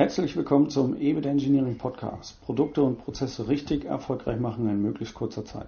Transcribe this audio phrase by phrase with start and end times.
[0.00, 2.40] Herzlich willkommen zum EBIT Engineering Podcast.
[2.40, 5.66] Produkte und Prozesse richtig erfolgreich machen in möglichst kurzer Zeit.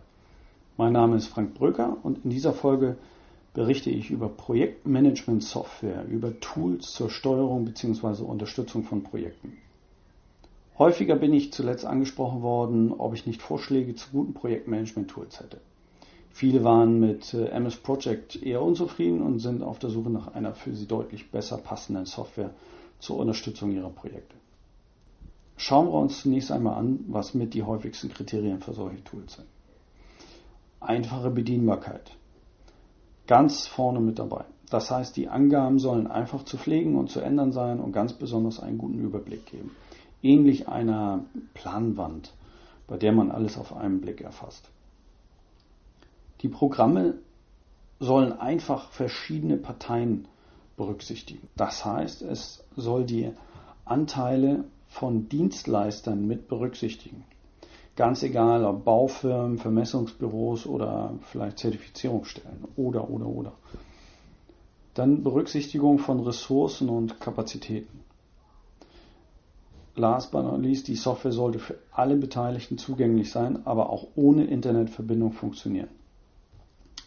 [0.79, 2.97] Mein Name ist Frank Bröker und in dieser Folge
[3.53, 8.23] berichte ich über Projektmanagement-Software, über Tools zur Steuerung bzw.
[8.23, 9.59] Unterstützung von Projekten.
[10.79, 15.61] Häufiger bin ich zuletzt angesprochen worden, ob ich nicht Vorschläge zu guten Projektmanagement-Tools hätte.
[16.31, 20.55] Viele waren mit äh, MS Project eher unzufrieden und sind auf der Suche nach einer
[20.55, 22.55] für sie deutlich besser passenden Software
[23.03, 24.37] zur Unterstützung ihrer Projekte.
[25.57, 29.49] Schauen wir uns zunächst einmal an, was mit die häufigsten Kriterien für solche Tools sind.
[30.81, 32.13] Einfache Bedienbarkeit.
[33.27, 34.45] Ganz vorne mit dabei.
[34.71, 38.61] Das heißt, die Angaben sollen einfach zu pflegen und zu ändern sein und ganz besonders
[38.61, 39.73] einen guten Überblick geben.
[40.23, 42.33] Ähnlich einer Planwand,
[42.87, 44.71] bei der man alles auf einen Blick erfasst.
[46.41, 47.15] Die Programme
[47.99, 50.29] sollen einfach verschiedene Parteien
[50.77, 51.49] berücksichtigen.
[51.57, 53.31] Das heißt, es soll die
[53.85, 57.25] Anteile von Dienstleistern mit berücksichtigen.
[57.97, 63.53] Ganz egal, ob Baufirmen, Vermessungsbüros oder vielleicht Zertifizierungsstellen oder, oder, oder.
[64.95, 68.01] Dann Berücksichtigung von Ressourcen und Kapazitäten.
[69.95, 74.45] Last but not least, die Software sollte für alle Beteiligten zugänglich sein, aber auch ohne
[74.45, 75.91] Internetverbindung funktionieren,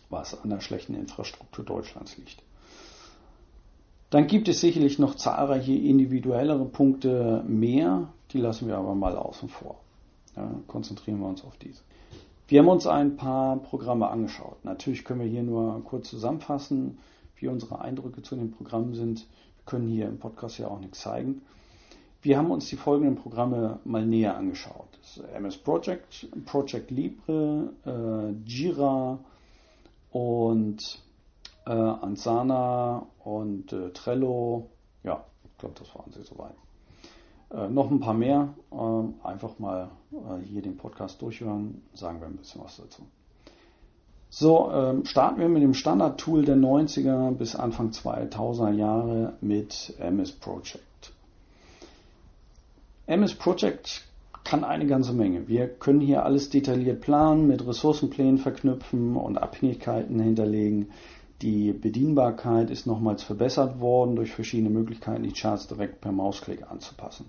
[0.10, 2.45] was an der schlechten Infrastruktur Deutschlands liegt.
[4.16, 9.50] Dann gibt es sicherlich noch zahlreiche individuellere Punkte mehr, die lassen wir aber mal außen
[9.50, 9.82] vor.
[10.38, 11.82] Ja, konzentrieren wir uns auf diese.
[12.48, 14.64] Wir haben uns ein paar Programme angeschaut.
[14.64, 16.98] Natürlich können wir hier nur kurz zusammenfassen,
[17.36, 19.28] wie unsere Eindrücke zu den Programmen sind.
[19.58, 21.42] Wir können hier im Podcast ja auch nichts zeigen.
[22.22, 24.88] Wir haben uns die folgenden Programme mal näher angeschaut.
[25.36, 29.20] MS Project, Project Libre, äh, Jira
[30.12, 31.04] und
[31.66, 34.70] äh, Ansana und äh, Trello.
[35.04, 36.56] Ja, ich glaube, das waren sie soweit.
[37.52, 38.54] Äh, noch ein paar mehr.
[38.72, 43.04] Äh, einfach mal äh, hier den Podcast durchhören, sagen wir ein bisschen was dazu.
[44.30, 50.34] So, ähm, starten wir mit dem Standard-Tool der 90er bis Anfang 2000er Jahre mit MS
[50.34, 51.14] Project.
[53.06, 54.04] MS Project
[54.44, 55.48] kann eine ganze Menge.
[55.48, 60.90] Wir können hier alles detailliert planen, mit Ressourcenplänen verknüpfen und Abhängigkeiten hinterlegen.
[61.42, 67.26] Die Bedienbarkeit ist nochmals verbessert worden durch verschiedene Möglichkeiten, die Charts direkt per Mausklick anzupassen.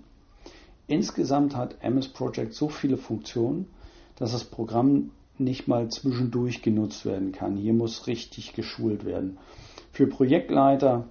[0.87, 3.67] Insgesamt hat MS Project so viele Funktionen,
[4.15, 7.57] dass das Programm nicht mal zwischendurch genutzt werden kann.
[7.57, 9.37] Hier muss richtig geschult werden.
[9.91, 11.05] Für Projektleiter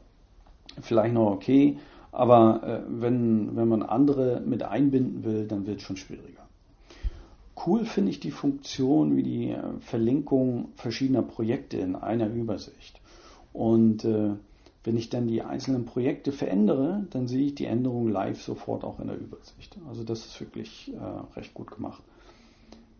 [0.80, 1.78] vielleicht noch okay,
[2.12, 6.45] aber äh, wenn, wenn man andere mit einbinden will, dann wird es schon schwieriger.
[7.66, 13.00] Cool finde ich die Funktion wie die äh, Verlinkung verschiedener Projekte in einer Übersicht.
[13.52, 14.34] Und äh,
[14.84, 19.00] wenn ich dann die einzelnen Projekte verändere, dann sehe ich die Änderung live sofort auch
[19.00, 19.76] in der Übersicht.
[19.88, 22.02] Also das ist wirklich äh, recht gut gemacht.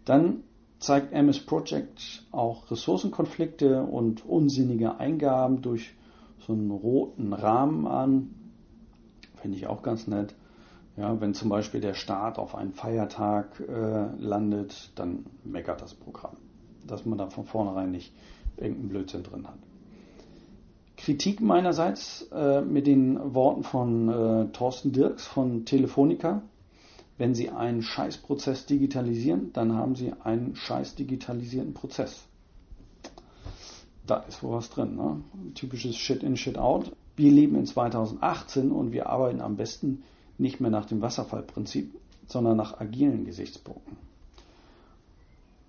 [0.04, 0.42] Dann
[0.80, 5.94] zeigt MS Project auch Ressourcenkonflikte und unsinnige Eingaben durch
[6.40, 8.34] so einen roten Rahmen an.
[9.36, 10.34] Finde ich auch ganz nett.
[10.96, 16.36] Ja, wenn zum Beispiel der Start auf einen Feiertag äh, landet, dann meckert das Programm,
[16.86, 18.14] dass man da von vornherein nicht
[18.56, 19.58] irgendeinen Blödsinn drin hat.
[20.96, 26.40] Kritik meinerseits äh, mit den Worten von äh, Thorsten Dirks von Telefonica.
[27.18, 32.24] Wenn Sie einen Scheißprozess digitalisieren, dann haben Sie einen scheiß digitalisierten Prozess.
[34.06, 34.96] Da ist wohl was drin.
[34.96, 35.20] Ne?
[35.54, 36.92] Typisches Shit in, Shit out.
[37.16, 40.02] Wir leben in 2018 und wir arbeiten am besten
[40.38, 41.94] nicht mehr nach dem Wasserfallprinzip,
[42.26, 43.96] sondern nach agilen Gesichtspunkten.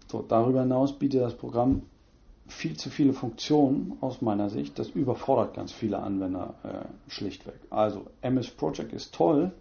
[0.08, 1.84] So, darüber hinaus bietet das Programm
[2.48, 4.80] viel zu viele Funktionen aus meiner Sicht.
[4.80, 7.60] Das überfordert ganz viele Anwender äh, schlichtweg.
[7.70, 9.52] Also MS Project ist toll,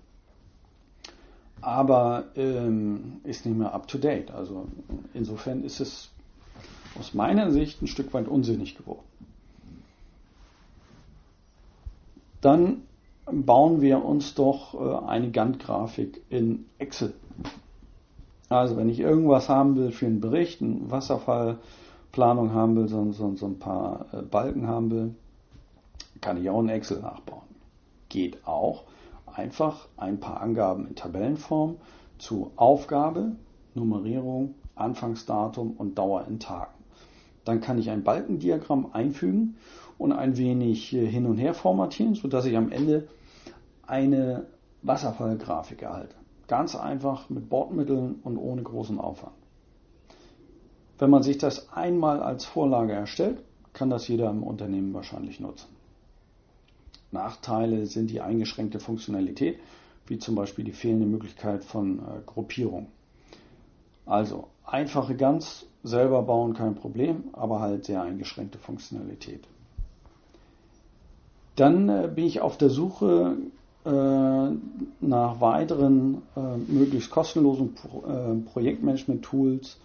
[1.60, 4.30] aber ähm, ist nicht mehr up to date.
[4.30, 4.68] Also
[5.14, 6.10] insofern ist es
[6.98, 9.04] aus meiner Sicht ein Stück weit unsinnig geworden.
[12.40, 12.82] Dann
[13.30, 17.14] bauen wir uns doch äh, eine Gantt-Grafik in Excel.
[18.48, 23.34] Also wenn ich irgendwas haben will für einen Bericht, eine Wasserfallplanung haben will, so, so,
[23.34, 25.14] so ein paar äh, Balken haben will,
[26.20, 27.42] kann ich auch in Excel nachbauen.
[28.08, 28.84] Geht auch.
[29.26, 31.76] Einfach ein paar Angaben in Tabellenform
[32.18, 33.32] zu Aufgabe,
[33.74, 36.72] Nummerierung, Anfangsdatum und Dauer in Tagen.
[37.44, 39.56] Dann kann ich ein Balkendiagramm einfügen
[39.98, 43.08] und ein wenig äh, hin und her formatieren, sodass ich am Ende
[43.86, 44.46] eine
[44.82, 46.14] Wasserfallgrafik erhalte.
[46.48, 49.34] Ganz einfach mit Bordmitteln und ohne großen Aufwand.
[50.98, 55.68] Wenn man sich das einmal als Vorlage erstellt, kann das jeder im Unternehmen wahrscheinlich nutzen.
[57.10, 59.58] Nachteile sind die eingeschränkte Funktionalität.
[60.08, 62.86] wie zum Beispiel die fehlende Möglichkeit von äh, Gruppierung.
[64.04, 69.48] Also einfache Ganz selber bauen kein Problem, aber halt sehr eingeschränkte Funktionalität.
[71.56, 73.36] Dann äh, bin ich auf der Suche
[73.84, 74.48] äh,
[75.00, 78.04] nach weiteren äh, möglichst kostenlosen Pro
[78.52, 79.78] Projektmanagement-Tools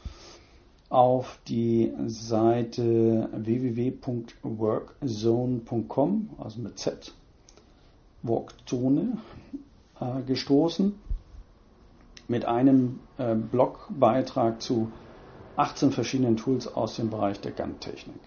[0.90, 7.14] auf die Seite www.workzone.com, also mit Z,
[8.24, 9.18] Workzone,
[10.28, 10.94] gestoßen
[12.28, 13.00] mit einem
[13.52, 14.92] Blogbeitrag zu
[15.56, 18.20] 18 verschiedenen Tools aus dem Bereich der Gantt-Technik,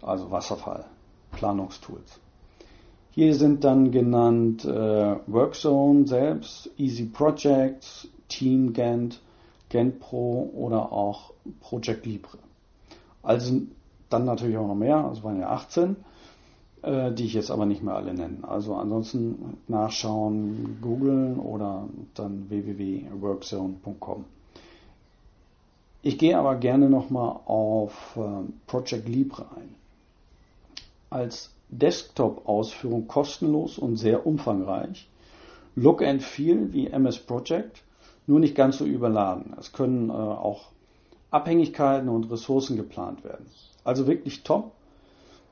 [0.00, 0.86] also Wasserfall,
[1.32, 2.20] Planungstools.
[3.12, 9.20] Hier sind dann genannt äh, Workzone selbst, Easy Projects, Team Gantt,
[9.68, 12.38] Gantt Pro oder auch Project Libre.
[13.22, 13.62] Also
[14.08, 15.96] dann natürlich auch noch mehr, also waren ja 18,
[16.82, 18.38] äh, die ich jetzt aber nicht mehr alle nenne.
[18.42, 24.24] Also ansonsten nachschauen, googeln oder dann www.workzone.com.
[26.02, 29.74] Ich gehe aber gerne nochmal auf äh, Project Libre ein.
[31.10, 35.08] Als Desktop-Ausführung kostenlos und sehr umfangreich.
[35.76, 37.82] Look and Feel wie MS Project,
[38.26, 39.54] nur nicht ganz so überladen.
[39.58, 40.68] Es können äh, auch
[41.30, 43.46] Abhängigkeiten und Ressourcen geplant werden.
[43.84, 44.72] Also wirklich top.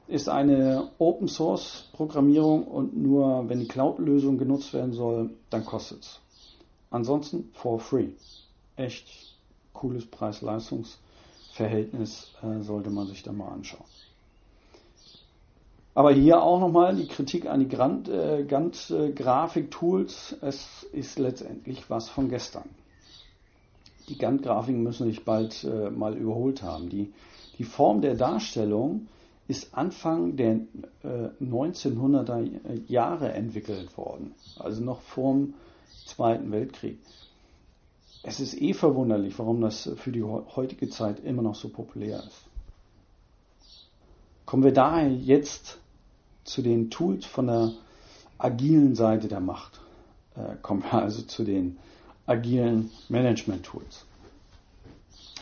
[0.09, 6.01] Ist eine Open Source Programmierung und nur wenn die Cloud-Lösung genutzt werden soll, dann kostet
[6.01, 6.21] es.
[6.91, 8.13] Ansonsten for free.
[8.77, 9.37] Echt
[9.75, 13.85] cooles Preis-Leistungs-Verhältnis äh, sollte man sich da mal anschauen.
[15.99, 20.37] Aber hier auch nochmal die Kritik an die Gantt-Grafik-Tools.
[20.41, 22.69] Äh, es ist letztendlich was von gestern.
[24.09, 26.89] Die Gantt-Grafiken müssen sich bald äh, mal überholt haben.
[26.89, 27.13] Die,
[27.59, 29.09] die Form der Darstellung
[29.49, 30.61] ist Anfang der
[31.03, 32.49] äh, 1900er
[32.87, 35.55] Jahre entwickelt worden, also noch vor dem
[36.07, 37.01] Zweiten Weltkrieg.
[38.23, 42.45] Es ist eh verwunderlich, warum das für die heutige Zeit immer noch so populär ist.
[44.47, 45.81] Kommen wir daher jetzt
[46.49, 47.73] zu den Tools von der
[48.39, 49.81] agilen Seite der Macht.
[50.35, 51.79] Äh, kommen wir also zu den
[52.27, 54.07] agilen Management-Tools.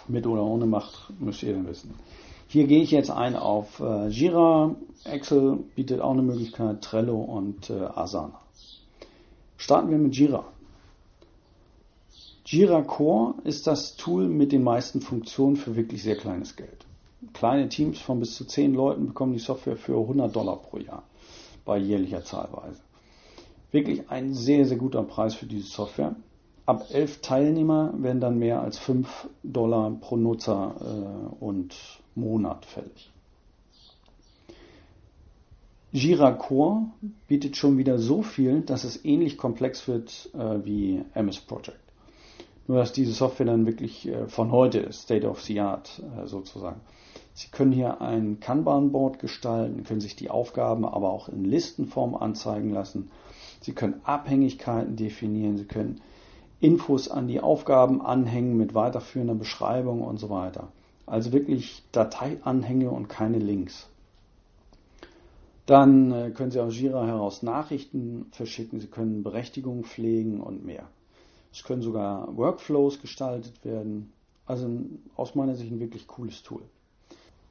[0.09, 1.95] Mit oder ohne Macht müsst ihr dann wissen.
[2.49, 4.77] Hier gehe ich jetzt ein auf äh, Jira.
[5.05, 8.41] Excel bietet auch eine Möglichkeit, Trello und äh, Asana.
[9.57, 10.45] Starten wir mit Jira.
[12.45, 16.86] Jira Core ist das Tool mit den meisten Funktionen für wirklich sehr kleines Geld
[17.33, 21.03] kleine Teams von bis zu zehn Leuten bekommen die Software für 100 Dollar pro Jahr
[21.65, 22.81] bei jährlicher Zahlweise.
[23.73, 26.17] Wirklich ein sehr, sehr guter Preis für diese Software.
[26.67, 31.75] Ab elf Teilnehmer werden dann mehr als 5 Dollar pro Nutzer äh, und
[32.15, 33.11] Monat fällig.
[35.93, 36.87] Jira Core
[37.29, 41.79] bietet schon wieder so viel, dass es ähnlich komplex wird äh, wie MS Project.
[42.67, 46.81] Nur dass diese Software dann wirklich äh, von heute State of the Art äh, sozusagen.
[47.37, 52.71] Sie können hier ein Kanban-Board gestalten, können sich die Aufgaben aber auch in Listenform anzeigen
[52.71, 53.11] lassen.
[53.61, 56.01] Sie können Abhängigkeiten definieren, Sie können
[56.61, 60.69] Infos an die Aufgaben anhängen mit weiterführender Beschreibung und so weiter.
[61.05, 63.87] Also wirklich Dateianhänge und keine Links.
[65.67, 70.89] Dann äh, können Sie aus Jira heraus Nachrichten verschicken, Sie können Berechtigungen pflegen und mehr.
[71.53, 74.11] Es können sogar Workflows gestaltet werden.
[74.47, 74.71] Also
[75.17, 76.63] aus meiner Sicht ein wirklich cooles Tool.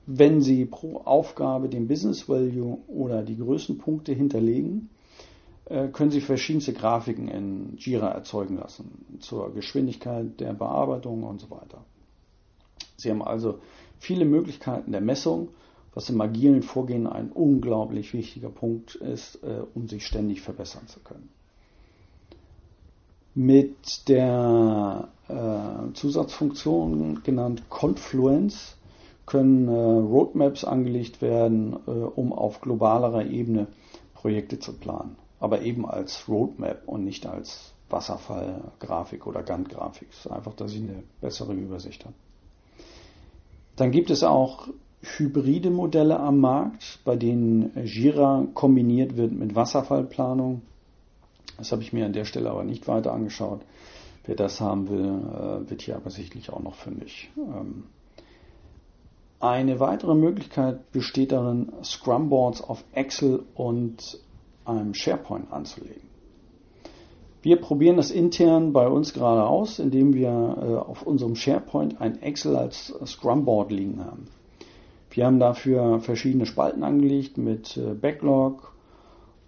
[0.08, 4.90] Wenn Sie pro Aufgabe den Business Value oder die Größenpunkte hinterlegen,
[5.66, 11.50] äh, können Sie verschiedenste Grafiken in Jira erzeugen lassen zur Geschwindigkeit der Bearbeitung und so
[11.50, 11.84] weiter.
[12.98, 13.60] Sie haben also
[13.98, 15.50] viele Möglichkeiten der Messung,
[15.96, 21.00] was im agilen Vorgehen ein unglaublich wichtiger Punkt ist, äh, um sich ständig verbessern zu
[21.00, 21.30] können.
[23.34, 28.78] Mit der äh, Zusatzfunktion genannt Confluence
[29.26, 33.68] können äh, Roadmaps angelegt werden, äh, um auf globalerer Ebene
[34.14, 35.16] Projekte zu planen.
[35.40, 40.10] Aber eben als Roadmap und nicht als Wasserfallgrafik oder Gantt-Grafik.
[40.30, 42.16] Einfach, dass ich eine bessere Übersicht habe.
[43.76, 44.70] Dann gibt es auch
[45.02, 50.62] hybride Modelle am Markt, bei denen Jira kombiniert wird mit Wasserfallplanung.
[51.58, 53.62] Das habe ich mir an der Stelle aber nicht weiter angeschaut.
[54.26, 57.30] Wer das haben will, äh, wird hier aber sicherlich auch noch fündig.
[59.40, 64.20] Eine weitere Möglichkeit besteht darin, Scrum-Boards auf Excel und
[64.64, 66.06] einem SharePoint anzulegen.
[67.42, 72.22] Wir probieren das intern bei uns gerade aus, indem wir äh, auf unserem SharePoint ein
[72.24, 74.26] Excel als Scrum-Board liegen haben.
[75.12, 78.74] Wir haben dafür verschiedene Spalten angelegt mit äh, Backlog,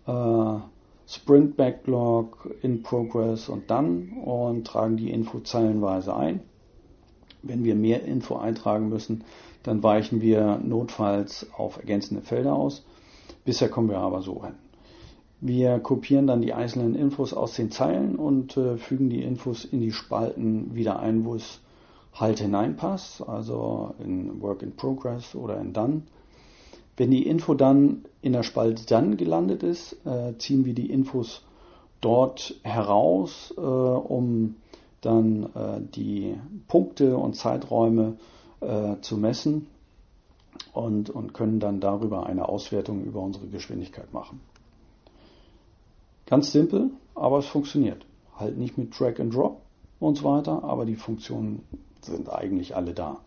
[0.05, 0.59] äh,
[1.07, 6.41] Sprint Backlog, in Progress und dann und tragen die Info zeilenweise ein.
[7.41, 9.23] Wenn wir mehr Info eintragen müssen,
[9.63, 12.85] dann weichen wir notfalls auf ergänzende Felder aus.
[13.45, 14.55] Bisher kommen wir aber so hin.
[15.39, 19.81] Wir kopieren dann die einzelnen Infos aus den Zeilen und äh, fügen die Infos in
[19.81, 21.61] die Spalten wieder ein, wo es
[22.13, 26.01] halt hineinpasst, also in Work in Progress oder in Done.
[26.95, 31.43] Wenn die Info dann in der Spalte dann gelandet ist, äh, ziehen wir die Infos
[32.01, 34.55] dort heraus, äh, um
[35.07, 36.35] dann äh, die
[36.67, 38.17] Punkte und Zeiträume
[38.61, 39.67] äh, zu messen
[40.73, 44.41] und, und können dann darüber eine Auswertung über unsere Geschwindigkeit machen.
[46.25, 48.05] Ganz simpel, aber es funktioniert.
[48.35, 49.61] Halt nicht mit Drag and Drop
[49.99, 51.63] und so weiter, aber die Funktionen
[52.01, 53.17] sind eigentlich alle da.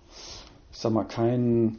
[0.70, 1.78] Ich sag mal, kein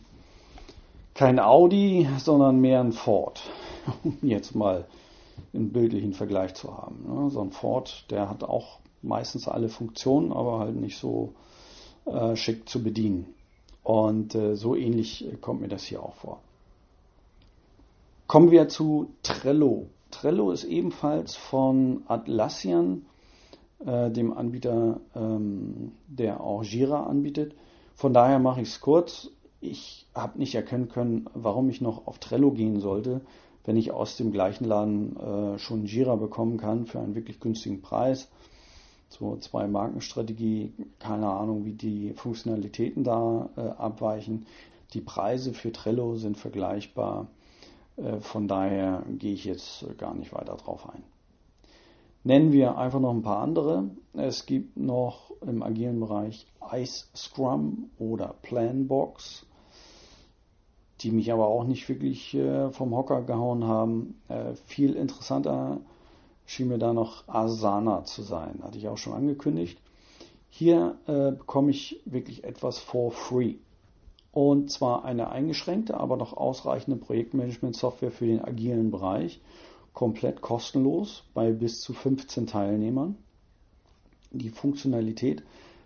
[1.14, 3.42] kein Audi, sondern mehr ein Ford.
[4.04, 4.86] Um jetzt mal
[5.54, 7.04] einen bildlichen Vergleich zu haben.
[7.08, 7.30] Ne?
[7.30, 11.34] So ein Ford, der hat auch meistens alle Funktionen, aber halt nicht so
[12.06, 13.34] äh, schick zu bedienen.
[13.84, 16.42] Und äh, so ähnlich kommt mir das hier auch vor.
[18.28, 19.88] Kommen wir zu Trello.
[20.12, 23.06] Trello ist ebenfalls von Atlassian,
[23.86, 27.56] äh, dem Anbieter, ähm, der auch Jira anbietet.
[27.96, 29.32] Von daher mache ich es kurz
[29.62, 33.22] ich habe nicht erkennen können, warum ich noch auf Trello gehen sollte,
[33.64, 37.82] wenn ich aus dem gleichen Laden äh, schon Jira bekommen kann für einen wirklich günstigen
[37.82, 38.30] Preis.
[39.12, 44.46] So zwei Markenstrategie, keine Ahnung, wie die Funktionalitäten da äh, abweichen.
[44.94, 47.28] Die Preise für Trello sind vergleichbar.
[47.98, 51.04] Äh, von daher gehe ich jetzt gar nicht weiter drauf ein.
[52.24, 53.90] Nennen wir einfach noch ein paar andere.
[54.14, 59.46] Es gibt noch im agilen Bereich Ice Scrum oder Planbox
[61.02, 64.22] die mich aber auch nicht wirklich äh, vom Hocker gehauen haben.
[64.28, 65.80] Äh, viel interessanter
[66.52, 69.80] schien mir da noch Asana zu sein, hatte ich auch schon angekündigt.
[70.50, 73.56] Hier äh, bekomme ich wirklich etwas for free.
[74.34, 79.40] Und zwar eine eingeschränkte, aber noch ausreichende Projektmanagement-Software für den agilen Bereich.
[79.94, 83.16] Komplett kostenlos bei bis zu 15 Teilnehmern.
[84.32, 85.44] Die Funktionalität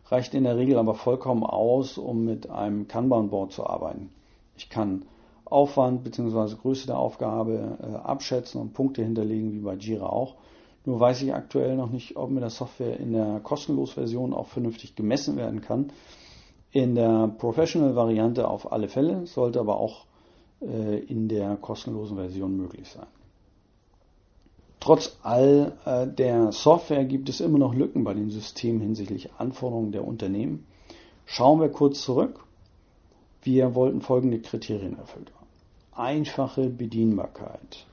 [0.08, 4.10] reicht in der Regel aber vollkommen aus, um mit einem Kanban-Board zu arbeiten.
[4.58, 5.06] Ich kann
[5.46, 6.56] Aufwand bzw.
[6.56, 10.36] Größe der Aufgabe äh, abschätzen und Punkte hinterlegen, wie bei Jira auch.
[10.86, 14.48] Nur weiß ich aktuell noch nicht, ob mit der Software in der kostenlos Version auch
[14.48, 15.92] vernünftig gemessen werden kann.
[16.72, 20.06] In der Professional-Variante auf alle Fälle, sollte aber auch
[20.62, 23.08] äh, in der kostenlosen Version möglich sein.
[24.80, 29.92] Trotz all äh, der Software gibt es immer noch Lücken bei den Systemen hinsichtlich Anforderungen
[29.92, 30.68] der Unternehmen.
[31.26, 32.46] Schauen wir kurz zurück
[33.46, 35.46] wir wollten folgende Kriterien erfüllt haben.
[35.94, 37.86] Einfache Bedienbarkeit.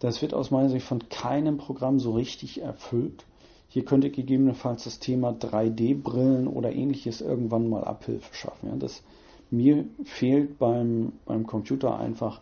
[0.00, 3.26] Das wird aus meiner Sicht von keinem Programm so richtig erfüllt.
[3.68, 8.70] Hier könnte gegebenenfalls das Thema 3D-Brillen oder ähnliches irgendwann mal Abhilfe schaffen.
[8.70, 9.04] Ja, das,
[9.50, 12.40] mir fehlt beim, beim Computer einfach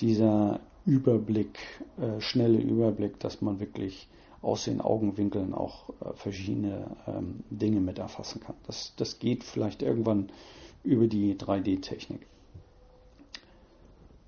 [0.00, 1.58] dieser Überblick,
[2.00, 4.08] äh, schnelle Überblick, dass man wirklich
[4.40, 8.54] aus den Augenwinkeln auch äh, verschiedene ähm, Dinge mit erfassen kann.
[8.66, 10.30] Das, das geht vielleicht irgendwann
[10.84, 12.26] über die 3D-Technik.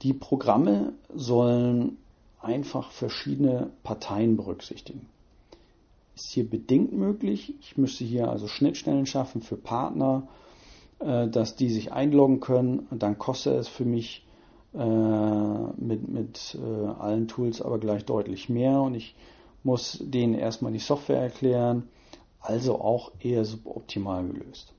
[0.03, 1.99] Die Programme sollen
[2.47, 5.07] einfach verschiedene Parteien berücksichtigen.
[6.15, 7.55] Ist hier bedingt möglich.
[7.61, 10.29] Ich müsste hier also Schnittstellen schaffen für Partner,
[11.01, 12.87] äh, dass die sich einloggen können.
[12.91, 14.27] Dann kostet es für mich
[14.73, 19.15] äh, mit, mit äh, allen Tools aber gleich deutlich mehr und ich
[19.63, 21.89] muss denen erstmal die Software erklären.
[22.41, 24.73] Also auch eher suboptimal gelöst.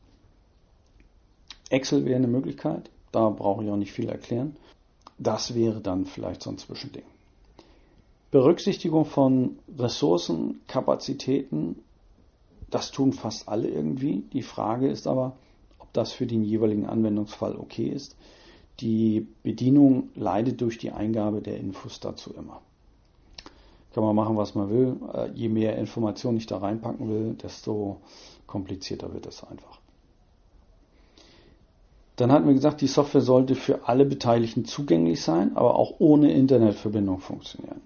[1.70, 4.56] Excel wäre eine Möglichkeit, da brauche ich auch nicht viel erklären.
[5.18, 7.04] Das wäre dann vielleicht so ein Zwischending.
[8.32, 11.78] Berücksichtigung von Ressourcen, Kapazitäten,
[12.70, 14.24] das tun fast alle irgendwie.
[14.34, 15.38] Die Frage ist aber,
[15.80, 18.18] ob das für den jeweiligen Anwendungsfall okay ist.
[18.82, 22.62] Die Bedienung leidet durch die Eingabe der Infos dazu immer.
[23.94, 24.98] Kann man machen, was man will.
[25.14, 27.98] Äh, je mehr Informationen ich da reinpacken will, desto
[28.46, 29.80] komplizierter wird es einfach.
[32.18, 36.32] Dann hatten wir gesagt, die Software sollte für alle Beteiligten zugänglich sein, aber auch ohne
[36.32, 37.82] Internetverbindung funktionieren.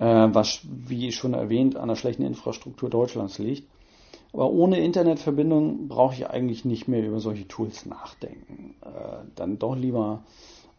[0.00, 3.68] Äh, was, wie schon erwähnt, an der schlechten Infrastruktur Deutschlands liegt.
[4.32, 8.76] Aber ohne Internetverbindung brauche ich eigentlich nicht mehr über solche Tools nachdenken.
[8.80, 10.24] Äh, dann doch lieber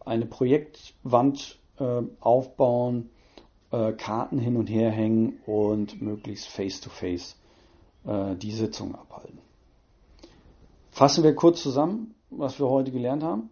[0.04, 3.10] eine Projektwand äh, aufbauen,
[3.70, 7.36] äh, Karten hin und her hängen und möglichst face-to-face
[8.04, 9.38] -face, die Sitzung abhalten.
[10.90, 13.48] Fassen wir kurz zusammen, was wir heute gelernt haben.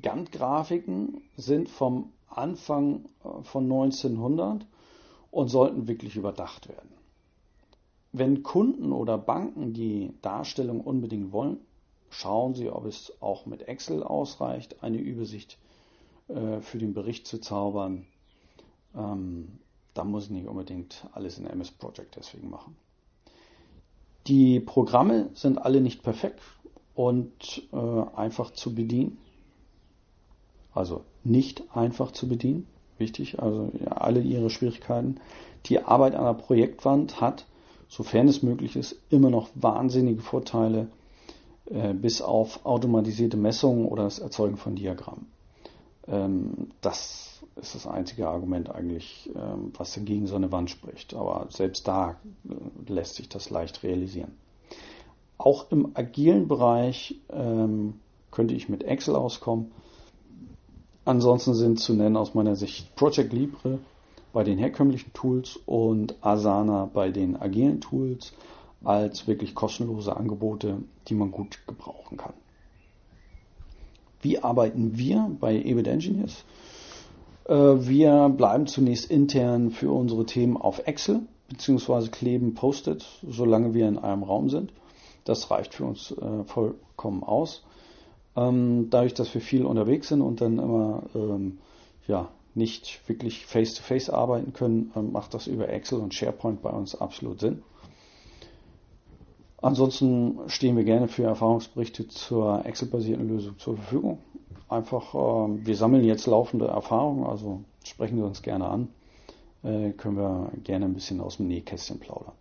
[0.00, 4.66] Gantt-Grafiken sind vom Anfang äh, von 1900
[5.30, 6.92] und sollten wirklich überdacht werden.
[8.12, 11.58] Wenn Kunden oder Banken die Darstellung unbedingt wollen,
[12.08, 15.58] schauen Sie, ob es auch mit Excel ausreicht, eine Übersicht
[16.28, 18.06] äh, für den Bericht zu zaubern.
[18.94, 19.58] Ähm,
[19.94, 22.76] da muss ich nicht unbedingt alles in MS Project deswegen machen.
[24.26, 26.40] Die Programme sind alle nicht perfekt
[26.94, 27.76] und äh,
[28.16, 29.18] einfach zu bedienen.
[30.76, 32.66] Also nicht einfach zu bedienen.
[32.98, 35.20] Wichtig, also alle ihre Schwierigkeiten.
[35.66, 37.46] Die Arbeit an der Projektwand hat,
[37.88, 40.88] sofern es möglich ist, immer noch wahnsinnige Vorteile,
[41.66, 45.26] äh, bis auf automatisierte Messungen oder das Erzeugen von Diagrammen.
[46.08, 51.14] Ähm, das ist das einzige Argument eigentlich, ähm, was dagegen so eine Wand spricht.
[51.14, 52.16] Aber selbst da
[52.48, 54.32] äh, lässt sich das leicht realisieren.
[55.38, 57.94] Auch im agilen Bereich ähm,
[58.30, 59.72] könnte ich mit Excel auskommen.
[61.06, 63.78] Ansonsten sind zu nennen aus meiner Sicht Project Libre
[64.32, 68.32] bei den herkömmlichen Tools und Asana bei den agilen Tools
[68.82, 72.34] als wirklich kostenlose Angebote, die man gut gebrauchen kann.
[74.20, 76.44] Wie arbeiten wir bei EBIT Engineers?
[77.44, 82.08] Äh, wir bleiben zunächst intern für unsere Themen auf Excel bzw.
[82.08, 84.72] kleben Post-it, solange wir in einem Raum sind.
[85.24, 87.62] Das reicht für uns äh, vollkommen aus.
[88.36, 91.58] Ähm, dadurch, dass wir viel unterwegs sind und dann immer ähm,
[92.06, 96.70] ja, nicht wirklich face-to-face -face arbeiten können, ähm, macht das über Excel und SharePoint bei
[96.70, 97.62] uns absolut Sinn.
[99.62, 104.18] Ansonsten stehen wir gerne für Erfahrungsberichte zur Excel-basierten Lösung zur Verfügung.
[104.68, 108.88] Einfach, äh, wir sammeln jetzt laufende Erfahrungen, also sprechen Sie uns gerne an.
[109.62, 112.32] Äh, können wir gerne ein bisschen aus dem Nähkästchen plaudern.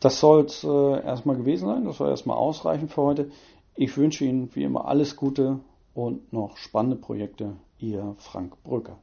[0.00, 1.84] Das soll es äh, erstmal gewesen sein.
[1.84, 3.30] Das soll erstmal ausreichend für heute.
[3.82, 5.58] Ich wünsche Ihnen wie immer alles Gute
[5.94, 7.56] und noch spannende Projekte.
[7.78, 8.98] Ihr Frank Brücker.